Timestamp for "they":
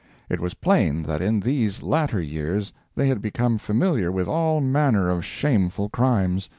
2.95-3.07